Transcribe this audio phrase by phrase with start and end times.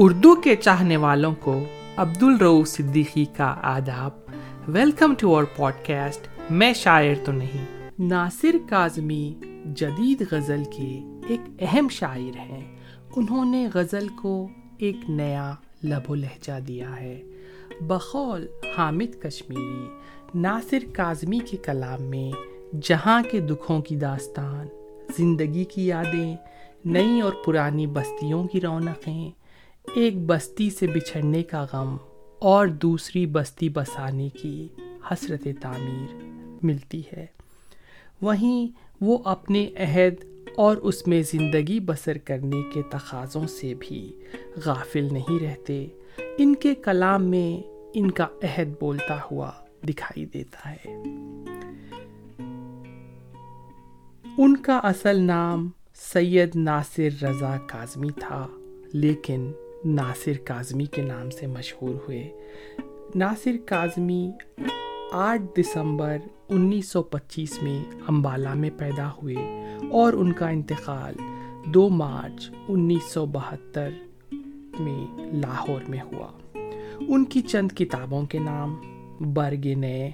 [0.00, 1.64] اردو کے چاہنے والوں کو
[1.96, 4.10] عبد الرو صدیقی کا آداب۔
[4.68, 9.34] Welcome to our podcast میں شاعر تو نہیں۔ ناصر کاظمی
[9.76, 12.76] جدید غزل کے ایک اہم شاعر ہیں۔
[13.16, 14.48] انہوں نے غزل کو
[14.78, 17.22] ایک نیا لب و لہجہ دیا ہے۔
[17.80, 18.46] بقول
[18.78, 19.88] حامد کشمیری،
[20.34, 22.32] ناصر کاظمی کے کلام میں
[22.82, 24.66] جہاں کے دکھوں کی داستان،
[25.18, 26.36] زندگی کی یادیں،
[26.84, 29.30] نئی اور پرانی بستیوں کی رونقیں
[29.94, 31.96] ایک بستی سے بچھڑنے کا غم
[32.38, 34.68] اور دوسری بستی بسانے کی
[35.10, 36.14] حسرت تعمیر
[36.62, 37.26] ملتی ہے۔
[38.22, 38.68] وہیں
[39.00, 40.24] وہ اپنے عہد
[40.56, 44.12] اور اس میں زندگی بسر کرنے کے تقاضوں سے بھی
[44.64, 45.86] غافل نہیں رہتے۔
[46.38, 49.50] ان کے کلام میں ان کا عہد بولتا ہوا
[49.88, 50.94] دکھائی دیتا ہے۔
[54.38, 58.46] ان کا اصل نام سید ناصر رضا کاظمی تھا،
[58.92, 59.52] لیکن
[59.88, 62.32] ناصر کاظمی کے نام سے مشہور ہوئے۔
[63.14, 64.30] ناصر کاظمی
[65.12, 66.16] آٹھ دسمبر
[66.48, 69.34] انیس سو پچیس میں امبالہ میں پیدا ہوئے
[69.90, 71.14] اور ان کا انتقال
[71.64, 73.90] دو مارچ انیس سو بہتر
[74.80, 76.58] میں لاہور میں ہوا۔
[77.08, 78.76] ان کی چند کتابوں کے نام
[79.20, 80.10] برگ نئے،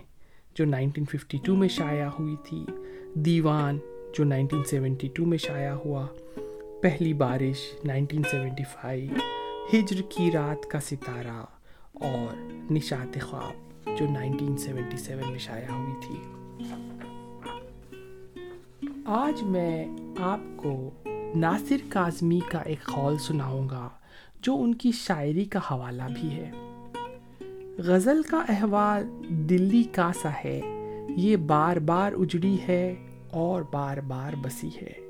[0.54, 2.66] جو نائنٹین ففٹی ٹو میں شائع ہوئی تھی،
[3.14, 3.78] دیوان،
[4.14, 6.06] جو نائنٹین سیونٹی ٹو میں شائع ہوا،
[6.82, 9.10] پہلی بارش نائنٹین سیونٹی فائیو
[9.72, 11.44] ہجر کی رات کا ستارہ
[11.92, 16.16] اور نشات خواب جو نائنٹین سیونٹی سیون میں شائع ہوئی تھی۔
[19.04, 19.86] آج میں
[20.18, 20.90] آپ کو
[21.36, 23.88] ناصر کاظمی کا ایک خول سناؤں گا
[24.40, 26.50] جو ان کی شاعری کا حوالہ بھی ہے۔
[27.78, 30.60] غزل کا احوال دلی کا سا ہے،
[31.16, 32.94] یہ بار بار اجڑی ہے
[33.30, 35.03] اور بار بار بسی ہے۔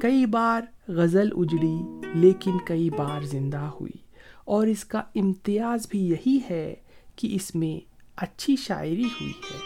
[0.00, 1.76] کئی بار غزل اجڑی
[2.14, 3.98] لیکن کئی بار زندہ ہوئی۔
[4.44, 6.74] اور اس کا امتیاز بھی یہی ہے
[7.16, 9.58] کہ اس میں اچھی شاعری ہوئی ہے۔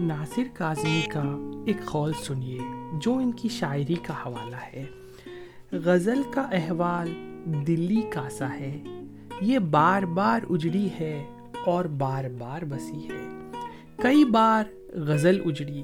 [0.00, 2.58] ناصر کاظمی کا ایک خول سنیے
[3.00, 4.84] جو ان کی شاعری کا حوالہ ہے۔
[5.72, 7.14] غزل کا احوال
[7.66, 8.82] دلی کا سا ہے۔
[9.40, 11.30] یہ بار بار اجڑی ہے
[11.66, 13.50] اور بار بار بسی ہے۔
[14.02, 15.82] کئی بار غزل اجڑی،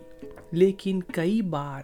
[0.53, 1.83] لیکن کئی بار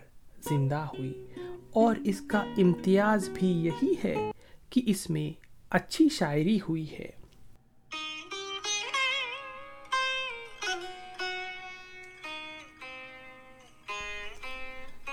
[0.48, 1.26] زندہ ہوئی۔
[1.70, 4.30] اور اس کا امتیاز بھی یہی ہے
[4.70, 5.40] کہ اس میں
[5.70, 7.10] اچھی شاعری ہوئی ہے۔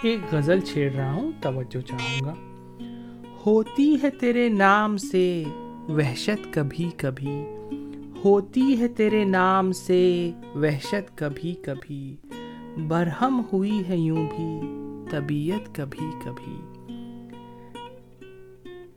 [0.02, 2.34] ایک غزل چھیڑ رہا ہوں، توجہ چاہوں گا۔
[3.46, 5.44] ہوتی ہے تیرے نام سے
[5.90, 7.46] وحشت کبھی کبھی
[8.26, 12.16] ہوتی ہے تیرے نام سے وحشت کبھی کبھی،
[12.88, 14.68] برہم ہوئی ہے یوں بھی
[15.12, 16.56] طبیعت کبھی کبھی۔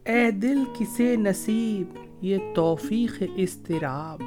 [0.05, 4.23] اے دل کسے نصیب، یہ توفیق استراب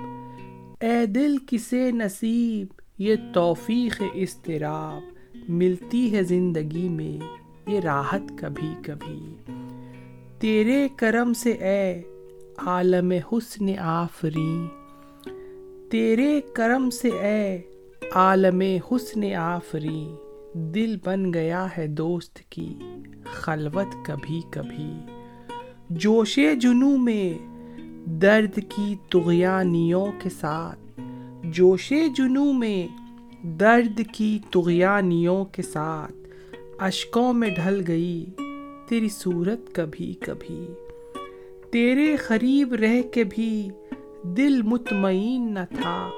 [0.80, 2.68] اے دل کسے نصیب،
[2.98, 5.02] یہ توفیق استراب
[5.50, 7.26] ملتی ہے زندگی میں
[7.72, 9.36] یہ راحت کبھی کبھی۔
[10.40, 12.02] تیرے کرم سے اے
[12.58, 14.68] عالم حسن آفری
[15.91, 17.57] تیرے کرم سے اے
[18.13, 20.07] عالم حسن آفری،
[20.53, 22.75] دل بن گیا ہے دوست کی
[23.23, 24.91] خلوت کبھی کبھی۔
[25.89, 27.33] جوش جنو میں
[28.05, 31.01] درد کی تغیانیوں کے ساتھ،
[31.44, 32.88] جوش جنو میں
[33.44, 36.13] درد کی تغیانیوں کے ساتھ
[36.79, 38.25] اشکوں میں ڈھل گئی
[38.89, 40.67] تیری صورت کبھی کبھی۔
[41.71, 43.69] تیرے قریب رہ کے بھی
[44.24, 46.09] دل مطمئن نہ تھا۔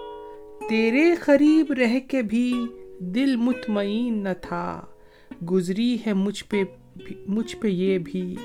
[0.69, 2.65] تیرے قریب رہ کے بھی
[2.99, 4.81] دل مطمئن نہ تھا۔
[5.51, 6.63] گزری ہے مجھ پہ
[7.27, 8.35] مجھ پہ یہ بھی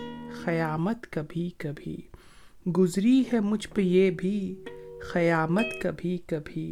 [0.44, 1.96] قیامت کبھی کبھی۔
[2.78, 4.64] گزری ہے مجھ پہ یہ بھی
[5.12, 6.70] قیامت کبھی کبھی۔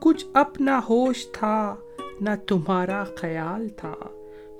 [0.00, 1.76] کچھ اپنا ہوش تھا
[2.20, 3.94] نہ تمہارا خیال تھا۔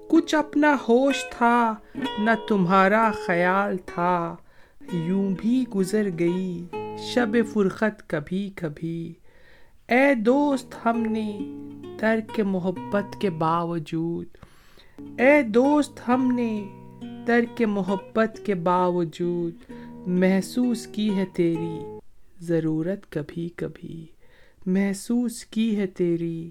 [0.09, 1.75] کچھ اپنا ہوش تھا
[2.19, 4.37] نہ تمہارا خیال تھا۔
[4.93, 6.65] یوں بھی گزر گئی
[6.99, 9.15] شب فرقت کبھی کبھی۔
[9.89, 11.39] اے دوست، ہم نے
[11.99, 14.27] ترک محبت کے باوجود۔
[14.99, 16.69] اے دوست، ہم نے
[17.27, 19.55] ترک محبت کے باوجود
[20.07, 21.79] محسوس کی ہے تیری
[22.41, 24.07] ضرورت کبھی کبھی۔
[24.67, 26.51] محسوس کی ہے تیری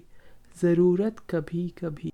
[0.62, 2.10] ضرورت کبھی کبھی۔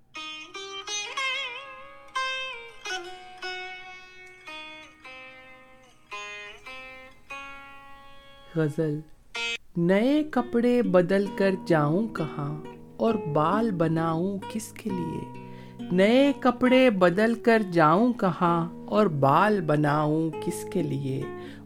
[8.55, 8.99] غزل۔
[9.77, 12.61] نئے کپڑے بدل کر جاؤں کہاں
[12.97, 15.45] اور بال بناؤں کس کے لیے؟
[15.91, 21.23] نئے کپڑے بدل کر جاؤں کہاں اور بال بناؤں کس کے لیے؟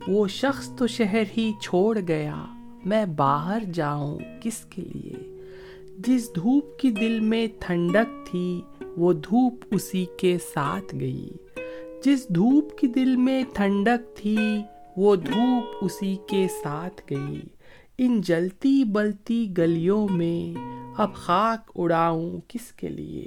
[0.07, 2.45] وہ شخص تو شہر ہی چھوڑ گیا،
[2.85, 5.41] میں باہر جاؤں کس کے لیے؟
[5.97, 8.61] جس دھوپ کی دل میں ٹھنڈک تھی،
[8.97, 11.29] وہ دھوپ اسی کے ساتھ گئی۔
[12.05, 14.37] جس دھوپ کی دل میں ٹھنڈک تھی
[14.99, 17.41] وہ دھوپ اسی کے ساتھ گئی۔
[17.97, 20.59] ان جلتی بلتی گلیوں میں
[20.97, 23.25] اب خاک اڑاؤں کس کے لیے؟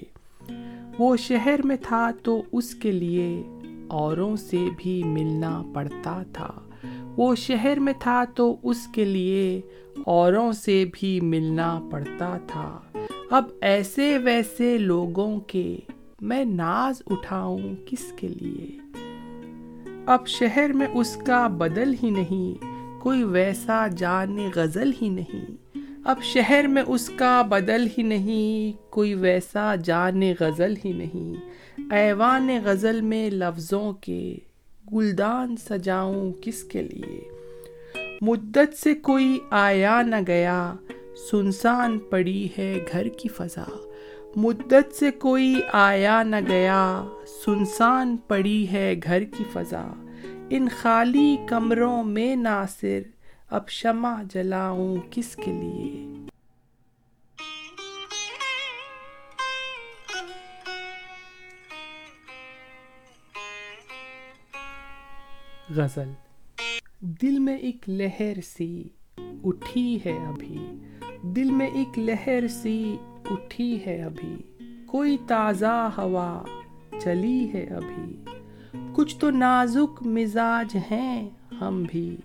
[0.99, 3.43] وہ شہر میں تھا تو اس کے لیے
[3.89, 6.51] اوروں سے بھی ملنا پڑتا تھا۔
[7.17, 9.61] وہ شہر میں تھا تو اس کے لیے
[10.07, 12.81] اوروں سے بھی ملنا پڑتا تھا۔
[13.31, 15.77] اب ایسے ویسے لوگوں کے
[16.21, 18.82] میں ناز اٹھاؤں کس کے لیے؟
[20.07, 22.65] اب شہر میں اس کا بدل ہی نہیں،
[23.01, 25.45] کوئی ویسا جان غزل ہی نہیں۔
[26.05, 31.35] اب شہر میں اس کا بدل ہی نہیں، کوئی ویسا جان غزل ہی نہیں۔
[31.91, 34.37] ایوان غزل میں لفظوں کے
[34.93, 37.21] گلدان سجاؤں کس کے لیے؟
[38.21, 40.75] مدت سے کوئی آیا نہ گیا،
[41.31, 43.92] سنسان پڑی ہے گھر کی فضا۔
[44.37, 47.05] مدت سے کوئی آیا نہ گیا،
[47.45, 49.91] سنسان پڑی ہے گھر کی فضا۔
[50.51, 53.01] ان خالی کمروں میں ناصر،
[53.51, 56.07] اب شمع جلاؤں کس کے لیے؟
[65.77, 66.11] غزل۔
[67.01, 68.89] دل میں ایک لہر سی
[69.45, 70.59] اٹھی ہے ابھی۔
[71.23, 72.97] دل میں ایک لہر سی
[73.31, 74.37] اٹھی ہے ابھی۔
[74.87, 76.43] کوئی تازہ ہوا
[77.01, 78.17] چلی ہے ابھی۔
[78.93, 81.31] کچھ تو نازک مزاج ہیں
[81.61, 82.17] ہم بھی۔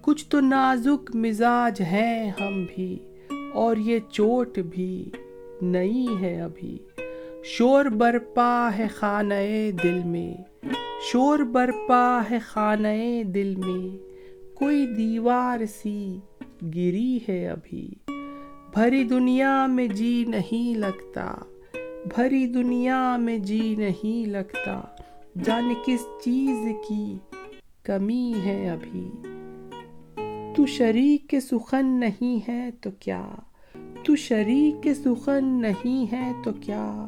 [0.00, 2.98] کچھ تو نازک مزاج ہیں ہم بھی۔
[3.54, 5.10] اور یہ چوٹ بھی
[5.62, 6.78] نئی ہے ابھی۔
[7.44, 10.34] شور برپا ہے خانہ دل میں۔
[11.12, 13.98] شور برپا ہے خانہ دل میں۔
[14.54, 16.18] کوئی دیوار سی
[16.74, 17.90] گری ہے ابھی۔
[18.78, 21.34] بھری دنیا میں جی نہیں لگتا،
[22.04, 24.80] بھری دنیا میں جی نہیں لگتا۔
[25.44, 26.58] جانے کس چیز
[26.88, 27.18] کی
[27.82, 29.10] کمی ہے ابھی؟
[30.56, 33.28] تو شریک کے سخن نہیں ہے تو کیا؟
[34.04, 37.06] تو شریک کے سخن نہیں ہے تو کیا؟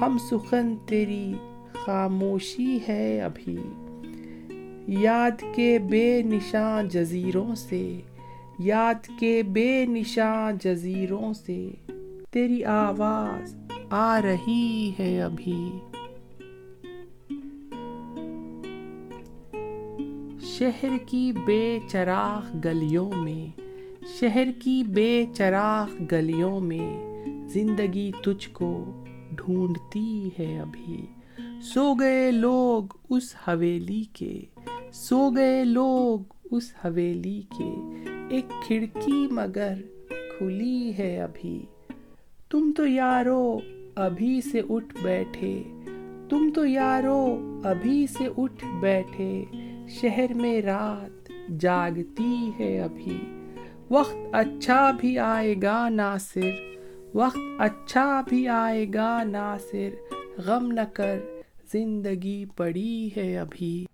[0.00, 1.32] ہم سخن تیری
[1.72, 3.56] خاموشی ہے ابھی۔
[4.86, 8.00] یاد کے بے نشان جزیروں سے
[8.58, 11.70] یاد کے بے نشاں جزیروں سے
[12.30, 13.56] تیری آواز
[13.90, 15.70] آ رہی ہے ابھی۔
[20.40, 23.60] شہر کی بے چراغ گلیوں میں،
[24.20, 27.14] شہر کی بے چراغ گلیوں میں
[27.48, 31.06] زندگی تجھ کو ڈھونڈتی ہے ابھی۔
[31.62, 34.40] سو گئے لوگ اس حویلی کے،
[34.92, 36.18] سو گئے لوگ
[36.50, 37.70] اس حویلی کے
[38.30, 39.74] ایک کھڑکی مگر
[40.38, 41.66] کھلی ہے ابھی۔
[42.50, 43.58] تم تو یارو
[43.96, 45.62] ابھی سے اٹھ بیٹھے،
[46.28, 49.44] تم تو یارو ابھی سے اٹھ بیٹھے،
[49.88, 53.18] شہر میں رات جاگتی ہے ابھی۔
[53.90, 56.50] وقت اچھا بھی آئے گا ناصر،
[57.14, 59.88] وقت اچھا بھی آئے گا ناصر،
[60.46, 61.18] غم نہ کر
[61.72, 63.86] زندگی پڑی ہے ابھی۔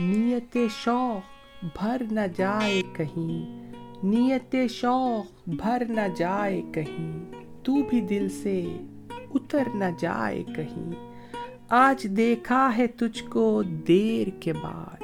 [0.00, 3.70] نیت شوق بھر نہ جائے کہیں۔
[4.02, 7.32] نیت شوق بھر نہ جائے کہیں۔
[7.62, 8.76] تو بھی دل سے
[9.34, 10.92] اتر نہ جائے کہیں۔
[11.68, 15.02] آج دیکھا ہے تجھ کو دیر کے بعد۔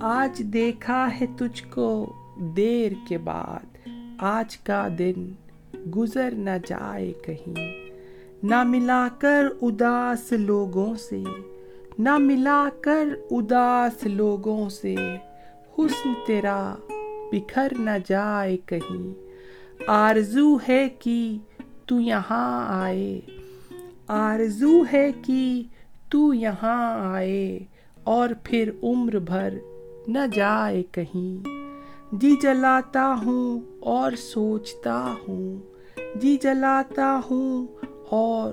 [0.00, 2.12] آج دیکھا ہے تجھ کو
[2.56, 5.32] دیر کے بعد۔ آج کا دن
[5.96, 7.74] گزر نہ جائے کہیں۔
[8.42, 11.22] نہ ملا کر اداس لوگوں سے۔
[12.00, 14.94] نہ ملا کر اداس لوگوں سے،
[15.78, 16.74] حسن تیرا
[17.32, 19.14] بکھر نہ جائے کہیں۔
[19.86, 21.38] آرزو ہے کہ
[21.86, 23.20] تو یہاں آئے۔
[24.08, 25.62] آرزو ہے کہ
[26.10, 27.58] تو یہاں آئے
[28.04, 29.54] اور پھر عمر بھر
[30.08, 31.48] نہ جائے کہیں۔
[32.12, 35.56] جی جلاتا ہوں اور سوچتا ہوں۔
[36.14, 37.66] جی جلاتا ہوں
[38.10, 38.52] اور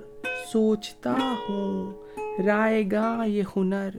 [0.51, 1.16] سوچتا
[1.50, 2.07] ہوں۔
[2.46, 3.89] رائے گا یہ ہنر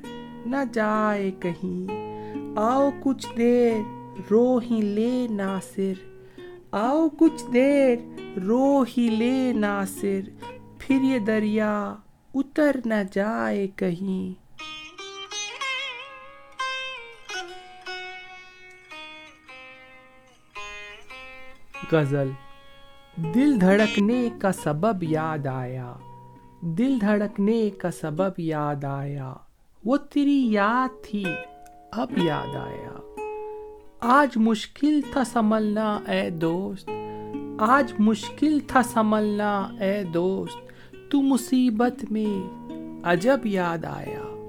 [0.46, 2.08] نہ جائے کہیں۔
[2.56, 3.74] آؤ کچھ دیر
[4.30, 5.92] رو ہی لے ناصر۔
[6.72, 7.96] آؤ کچھ دیر
[8.44, 10.20] رو ہی لے ناصر۔
[10.78, 11.94] پھر یہ دریا
[12.34, 14.48] اتر نہ جائے کہیں۔
[21.92, 22.30] غزل
[23.16, 25.94] دل دھڑکنے کا سبب یاد آیا۔
[26.60, 29.34] دل دھڑکنے کا سبب یاد آیا۔
[29.84, 31.24] وہ تیری یاد تھی،
[31.90, 32.92] اب یاد آیا۔
[34.00, 36.90] آج مشکل تھا سنبھلنا، اے دوست۔
[37.58, 40.58] آج مشکل تھا سنبھلنا، اے دوست۔
[41.10, 42.58] تو مصیبت میں
[43.02, 44.48] عجب یاد آیا۔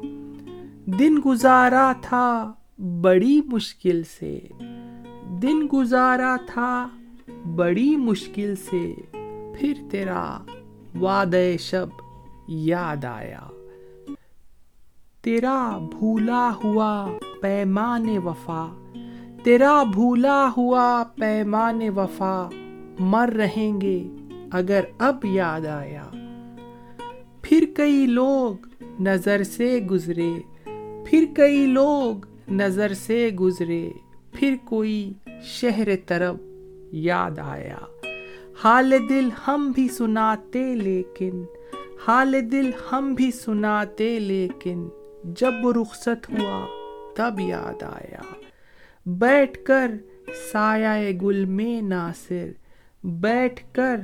[0.85, 2.53] دن گزارا تھا
[3.01, 4.39] بڑی مشکل سے۔
[5.41, 6.87] دن گزارا تھا
[7.55, 8.93] بڑی مشکل سے۔
[9.59, 10.37] پھر تیرا
[10.95, 11.89] وعد شب
[12.47, 13.47] یاد آیا
[15.21, 17.07] تیرا بھولا ہوا
[17.41, 18.67] پیمان وفا
[19.43, 22.49] تیرا بھولا ہوا پیمان وفا
[22.99, 24.03] مر رہیں گے
[24.51, 26.09] اگر اب یاد آیا
[27.41, 28.67] پھر کئی لوگ
[28.99, 30.31] نظر سے گزرے
[31.05, 33.89] پھر کئی لوگ نظر سے گزرے
[34.31, 36.35] پھر کوئی شہر طرف
[36.91, 37.77] یاد آیا
[38.63, 41.43] حال دل ہم بھی سناتے لیکن،
[42.07, 44.89] حال دل ہم بھی سناتے لیکن،
[45.23, 46.65] جب رخصت ہوا
[47.15, 48.21] تب یاد آیا۔
[49.05, 49.91] بیٹھ کر
[50.51, 52.47] سایہ گل میں ناصر،
[53.03, 53.95] بیٹھ کر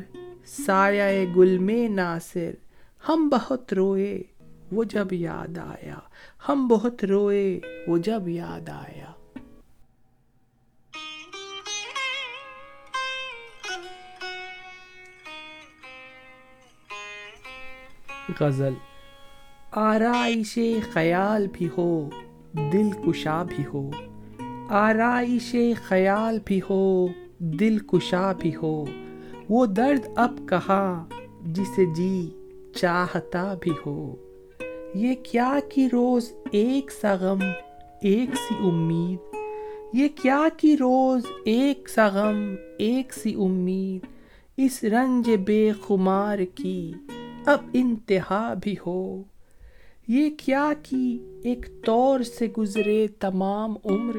[0.45, 2.51] سایہ گل میں ناصر۔
[3.09, 4.23] ہم بہت روئے
[4.71, 5.95] وہ جب یاد آیا،
[6.49, 9.24] ہم بہت روئے وہ جب یاد آیا۔
[18.39, 18.73] غزل۔
[19.71, 20.59] آرائش
[20.93, 22.09] خیال بھی ہو،
[22.73, 23.91] دل کشا بھی ہو۔
[24.69, 27.07] آرائش خیال بھی ہو،
[27.39, 28.85] دل کشا بھی ہو۔
[29.49, 31.05] وہ درد اب کہاں،
[31.45, 32.29] جسے جی
[32.75, 34.15] چاہتا بھی ہو۔
[34.95, 37.39] یہ کیا کی روز ایک سغم
[38.01, 39.35] ایک سی امید۔
[39.93, 44.05] یہ کیا کی روز ایک سغم ایک سی امید۔
[44.57, 46.91] اس رنج بے خمار کی
[47.45, 49.23] اب انتہا بھی ہو۔
[50.07, 54.17] یہ کیا کی ایک طور سے گزرے تمام عمر؟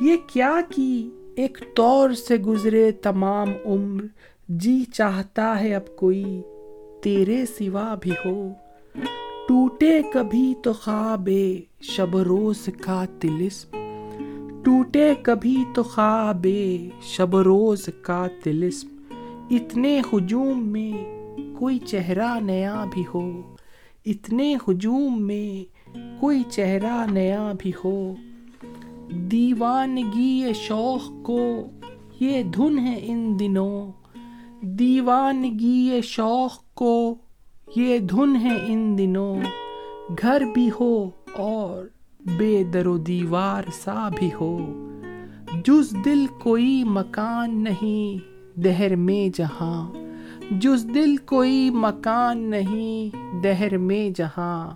[0.00, 4.04] یہ کیا کی ایک طور سے گزرے تمام عمر؟
[4.48, 6.42] جی چاہتا ہے اب کوئی
[7.02, 8.52] تیرے سوا بھی ہو۔
[9.48, 11.28] ٹوٹے کبھی تو خواب
[11.82, 13.76] شب روز کا تلسم
[14.64, 16.46] ٹوٹے کبھی تو خواب
[17.02, 18.96] شب روز کا تلسم
[19.50, 21.19] اتنے ہجوم میں
[21.58, 23.42] کوئی چہرہ نیا بھی ہو۔
[24.06, 25.80] اتنے ہجوم میں
[26.20, 28.14] کوئی چہرہ نیا بھی ہو۔
[29.12, 31.70] دیوانگی شوق کو
[32.20, 33.92] یہ دھن ہے ان دنوں۔
[34.62, 37.14] دیوانگی شوق کو
[37.76, 39.40] یہ دھن ہے ان دنوں۔
[40.22, 41.84] گھر بھی ہو اور
[42.38, 44.58] بے در و دیوار سا بھی ہو۔
[45.64, 49.90] جز دل کوئی مکان نہیں، دہر میں جہاں۔
[50.50, 54.70] جز دل کوئی مکان نہیں، دہر میں جہاں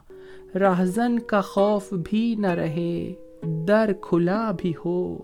[0.59, 3.13] رہزن کا خوف بھی نہ رہے،
[3.69, 5.19] در کھلا بھی ہو۔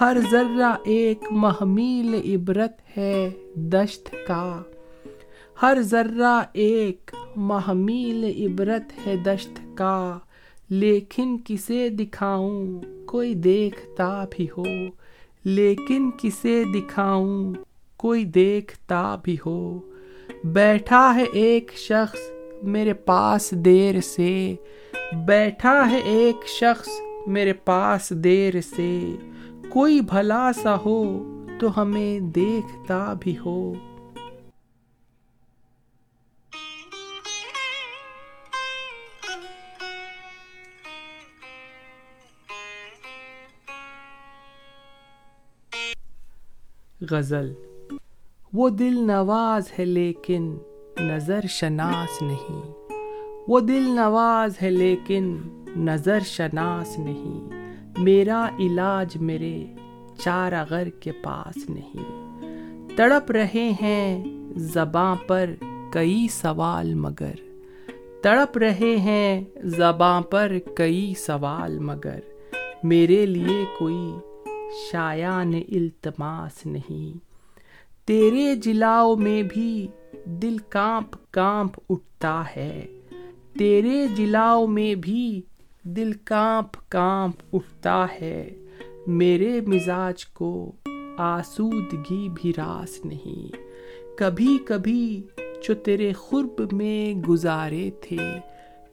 [0.00, 4.62] ہر ذرہ ایک محمیل عبرت ہے دشت کا۔
[5.62, 10.18] ہر ذرہ ایک محمیل عبرت ہے دشت کا۔
[10.70, 14.64] لیکن کسے دکھاؤں کوئی دیکھتا بھی ہو،
[15.44, 17.54] لیکن کسے دکھاؤں
[18.04, 19.80] کوئی دیکھتا بھی ہو۔
[20.44, 22.18] بیٹھا ہے ایک شخص
[22.62, 24.54] میرے پاس دیر سے۔
[25.26, 26.88] بیٹھا ہے ایک شخص
[27.26, 29.16] میرے پاس دیر سے۔
[29.68, 31.24] کوئی بھلا سا ہو
[31.60, 33.74] تو ہمیں دیکھتا بھی ہو۔
[47.10, 47.52] غزل
[48.54, 50.58] وہ دل نواز ہے لیکن
[51.00, 52.72] نظر شناس نہیں۔
[53.48, 55.38] وہ دل نواز ہے لیکن
[55.76, 57.50] نظر شناس نہیں۔
[57.98, 59.66] میرا علاج میرے
[60.18, 62.28] چار اغر کے پاس نہیں۔
[62.96, 64.24] تڑپ رہے ہیں
[64.56, 65.50] زباں پر
[65.92, 67.34] کئی سوال مگر۔
[68.22, 72.20] تڑپ رہے ہیں زباں پر کئی سوال مگر۔
[72.82, 74.14] میرے لیے کوئی
[74.90, 77.33] شایان التماس نہیں۔
[78.04, 79.88] تیرے جلاؤ میں بھی
[80.24, 82.86] دل کانپ کانپ اٹھتا ہے۔
[83.58, 85.42] تیرے جلاؤ میں بھی
[85.82, 88.50] دل کانپ کانپ اٹھتا ہے۔
[89.06, 90.72] میرے مزاج کو
[91.18, 93.56] آسودگی بھی راس نہیں۔
[94.18, 95.22] کبھی کبھی
[95.68, 98.16] جو تیرے خرب میں گزارے تھے۔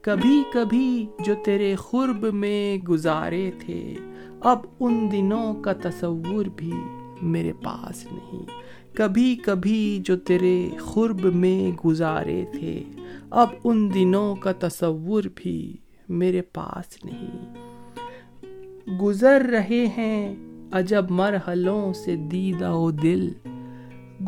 [0.00, 3.94] کبھی کبھی جو تیرے خرب میں گزارے تھے۔
[4.40, 6.72] اب ان دنوں کا تصور بھی
[7.22, 8.42] میرے پاس نہیں۔
[8.94, 12.82] کبھی کبھی جو تیرے خرب میں گزارے تھے،
[13.30, 15.76] اب ان دنوں کا تصور بھی
[16.08, 17.54] میرے پاس نہیں۔
[19.00, 20.36] گزر رہے ہیں
[20.72, 23.32] عجب مرحلوں سے دیدہ و دل۔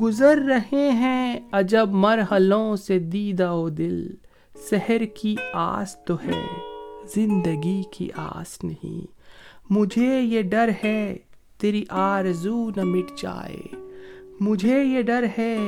[0.02, 4.14] گزر رہے ہیں عجب مرحلوں سے دیدہ و دل۔
[4.70, 6.46] سحر کی آس تو ہے،
[7.14, 9.06] زندگی کی آس نہیں۔
[9.70, 11.16] مجھے یہ ڈر ہے،
[11.58, 13.83] تیری آرزو نہ مٹ جائے۔
[14.40, 15.58] مجھے یہ ڈر ہے،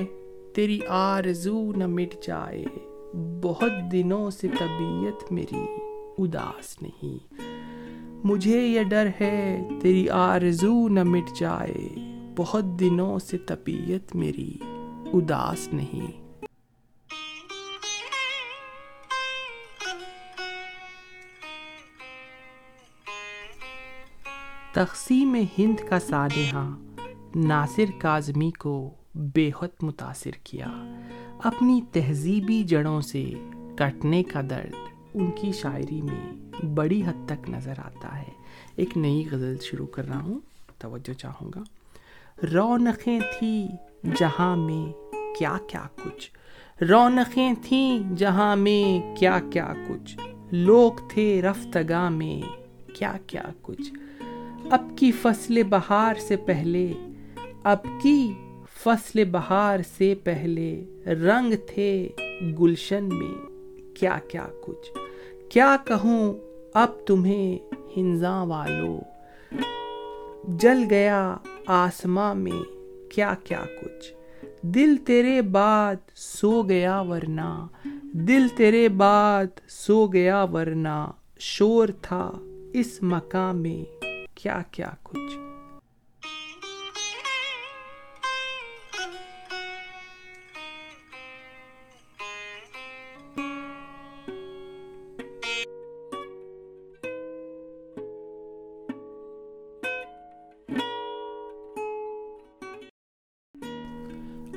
[0.55, 2.65] تیری آرزو نہ مٹ جائے۔
[3.43, 5.65] بہت دنوں سے طبیعت میری
[6.19, 7.35] اداس نہیں۔
[8.27, 11.89] مجھے یہ ڈر ہے، تیری آرزو نہ مٹ جائے۔
[12.37, 14.59] بہت دنوں سے طبیعت میری
[15.13, 16.27] اداس نہیں۔
[24.73, 26.86] تقسیم ہند کا سانحہ
[27.37, 30.67] ناصر کاظمی کو بے حد متاثر کیا۔
[31.45, 33.33] اپنی تہذیبی جڑوں سے
[33.77, 34.73] کٹنے کا درد
[35.15, 36.33] ان کی شاعری میں
[36.67, 38.33] بڑی حد تک نظر آتا ہے۔
[38.77, 40.39] ایک نئی غزل شروع کر رہا ہوں،
[40.79, 41.63] توجہ چاہوں گا۔
[42.53, 43.69] رونقیں تھیں
[44.17, 44.93] جہاں میں
[45.39, 46.31] کیا کیا کچھ۔
[46.83, 50.19] رونقیں تھیں جہاں میں کیا کیا کچھ۔
[50.53, 52.43] لوگ تھے رفتگاہ میں
[52.95, 53.93] کیا کیا کچھ۔
[54.71, 56.93] اب کی فصل بہار سے پہلے
[57.69, 58.33] اب کی
[58.75, 62.09] فصل بہار سے پہلے رنگ تھے
[62.61, 63.51] گلشن میں؟
[63.95, 64.99] کیا کیا کچھ؟
[65.49, 66.35] کیا کہوں
[66.75, 67.59] اب تمہیں
[67.97, 68.99] ہنزاں والو
[70.49, 72.63] جل گیا آسماں میں،
[73.11, 74.13] کیا کیا کچھ؟
[74.63, 77.67] دل تیرے بعد سو گیا ورنہ،
[78.13, 82.33] دل تیرے بعد سو گیا ورنہ، شور تھا
[82.73, 84.05] اس مقام میں،
[84.35, 85.56] کیا کیا کچھ؟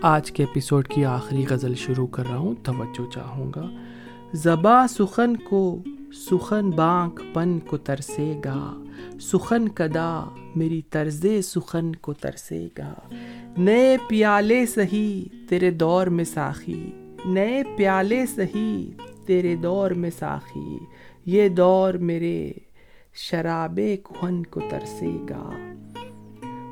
[0.01, 3.69] آج کے ایپیسوڈ کی آخری غزل شروع کر رہا ہوں، توجہ چاہوں گا۔
[4.33, 5.83] زبا سخن کو
[6.13, 8.83] سخن بانک پن کو ترسے گا،
[9.21, 12.93] سخن کدا میری طرز سخن کو ترسے گا۔
[13.57, 16.91] نئے پیالے سہی تیرے دور میں ساخی،
[17.25, 18.91] نئے پیالے سہی
[19.25, 20.77] تیرے دور میں ساخی۔
[21.25, 22.51] یہ دور میرے
[23.13, 25.73] شراب کہن کو ترسے گا۔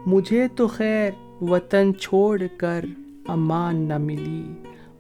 [0.06, 1.12] مجھے تو خیر
[1.42, 2.86] وطن چھوڑ کر
[3.28, 4.54] امان نہ ملی۔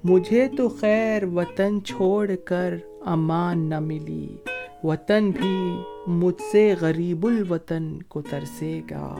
[0.03, 2.73] مجھے تو خیر وطن چھوڑ کر
[3.05, 4.35] امان نہ ملی۔
[4.83, 9.15] وطن بھی مجھ سے غریب الوطن کو ترسے گا۔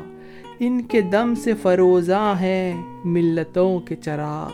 [0.59, 4.51] ان کے دم سے فروزاں ہیں ملتوں کے چراغ۔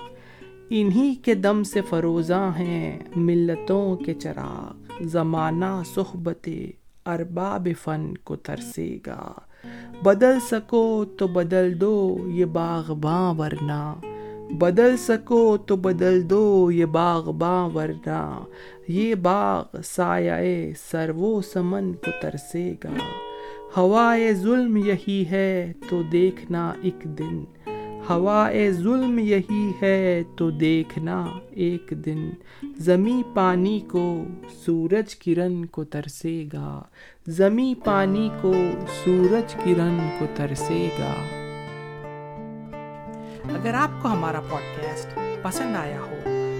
[0.69, 6.49] انہی کے دم سے فروزاں ہیں ملتوں کے چراغ۔ زمانہ صحبت
[7.05, 9.31] ارباب فن کو ترسے گا۔
[10.03, 14.12] بدل سکو تو بدل دو یہ باغباں ورنہ۔
[14.53, 18.39] بدل سکو تو بدل دو، یہ باغ باں ورنہ۔
[18.87, 22.93] یہ باغ سایہ سرو سمن کو ترسے گا۔
[23.77, 27.43] ہوائے ظلم یہی ہے تو دیکھنا ایک دن۔
[28.09, 32.29] ہوائے ظلم یہی ہے تو دیکھنا ایک دن۔
[32.77, 34.23] زمیں پانی کو
[34.65, 36.81] سورج کرن کو ترسے گا۔
[37.27, 38.53] زمیں پانی کو
[39.05, 41.42] سورج کرن کو ترسے گا۔
[43.55, 46.15] اگر آپ کو ہمارا پوڈ کاسٹ پسند آیا ہو،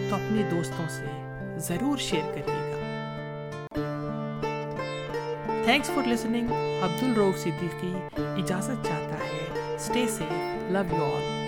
[0.10, 1.06] تو اپنے دوستوں سے
[1.58, 2.80] ضرور شیئر کریے گا۔
[5.66, 6.48] تھینکس فار لسننگ
[6.84, 10.32] عبد الروف صدیقی اجازت چاہتا ہے۔ Stay safe
[10.72, 11.43] love you all